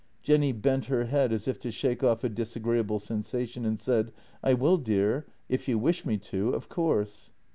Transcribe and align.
Jenny 0.23 0.51
bent 0.51 0.85
her 0.85 1.03
head 1.03 1.31
as 1.31 1.47
if 1.47 1.59
to 1.59 1.69
shake 1.69 2.03
off 2.03 2.23
a 2.23 2.29
disagreeable 2.29 2.97
sensa 2.97 3.47
tion, 3.47 3.65
and 3.65 3.79
said:" 3.79 4.11
I 4.43 4.55
will, 4.55 4.77
dear, 4.77 5.27
if 5.47 5.67
you 5.67 5.77
wish 5.77 6.07
me 6.07 6.17
to— 6.17 6.49
of 6.55 6.67
course." 6.69 7.29